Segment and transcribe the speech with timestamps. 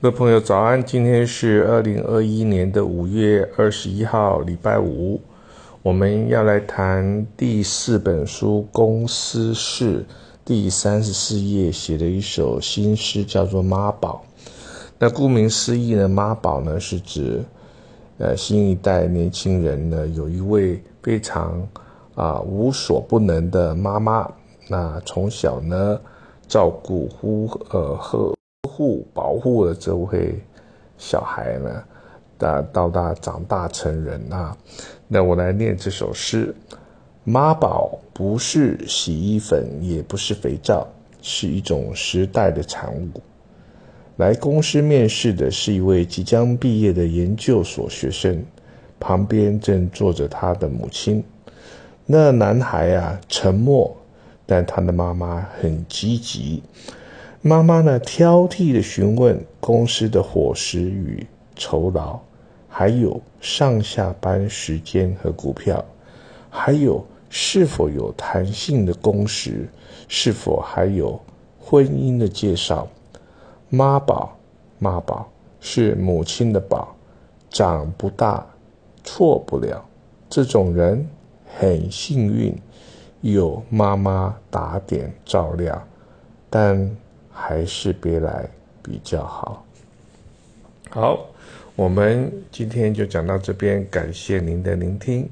[0.00, 0.80] 各位朋友，早安！
[0.84, 5.20] 今天是二零二一年的五月二十一号，礼拜五。
[5.82, 10.02] 我们要来谈第四本书《公司事》
[10.44, 14.24] 第三十四页写的一首新诗，叫做《妈宝》。
[15.00, 17.44] 那顾名思义呢，妈宝呢是指
[18.18, 21.68] 呃新一代年轻人呢有一位非常
[22.14, 24.30] 啊无所不能的妈妈，
[24.68, 26.00] 那从小呢
[26.46, 28.37] 照顾呼呃呵。
[28.66, 30.40] 护保护了这位
[30.96, 31.84] 小孩呢，
[32.36, 34.56] 到到大长大成人啊，
[35.06, 36.54] 那我来念这首诗：
[37.24, 40.86] 妈宝不是洗衣粉，也不是肥皂，
[41.20, 43.20] 是一种时代的产物。
[44.16, 48.44] 来公司面试的是一位即将毕业的研究所学生，
[48.98, 51.22] 旁边正坐着他的母亲。
[52.06, 53.96] 那男孩啊，沉默，
[54.46, 56.62] 但他的妈妈很积极。
[57.40, 58.00] 妈妈呢？
[58.00, 61.24] 挑剔的询问公司的伙食与
[61.54, 62.18] 酬劳，
[62.68, 65.84] 还有上下班时间和股票，
[66.50, 69.68] 还有是否有弹性的工时，
[70.08, 71.18] 是否还有
[71.60, 72.88] 婚姻的介绍。
[73.68, 74.36] 妈宝，
[74.80, 75.30] 妈宝
[75.60, 76.96] 是母亲的宝，
[77.50, 78.44] 长不大，
[79.04, 79.84] 错不了。
[80.28, 81.08] 这种人
[81.56, 82.52] 很幸运，
[83.20, 85.80] 有妈妈打点照料，
[86.50, 86.90] 但。
[87.40, 88.48] 还是别来
[88.82, 89.64] 比较好。
[90.90, 91.24] 好，
[91.76, 95.28] 我们今天就讲到这边，感谢您的聆听。